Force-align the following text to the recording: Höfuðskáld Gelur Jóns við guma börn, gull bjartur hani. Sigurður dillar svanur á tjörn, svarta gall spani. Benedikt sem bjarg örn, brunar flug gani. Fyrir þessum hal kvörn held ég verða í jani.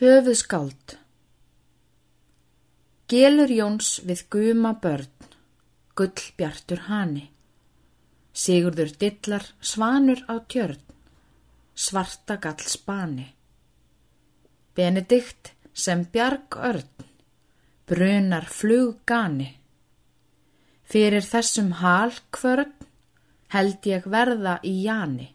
Höfuðskáld 0.00 0.94
Gelur 3.12 3.50
Jóns 3.52 3.98
við 4.08 4.20
guma 4.32 4.70
börn, 4.80 5.10
gull 5.92 6.22
bjartur 6.38 6.86
hani. 6.86 7.26
Sigurður 8.32 8.94
dillar 9.02 9.44
svanur 9.60 10.22
á 10.24 10.40
tjörn, 10.48 10.80
svarta 11.76 12.38
gall 12.40 12.64
spani. 12.64 13.26
Benedikt 14.72 15.52
sem 15.74 16.06
bjarg 16.14 16.56
örn, 16.56 17.04
brunar 17.84 18.48
flug 18.48 19.02
gani. 19.04 19.50
Fyrir 20.88 21.28
þessum 21.28 21.74
hal 21.82 22.16
kvörn 22.32 22.72
held 23.52 23.92
ég 23.92 24.08
verða 24.08 24.56
í 24.64 24.78
jani. 24.86 25.28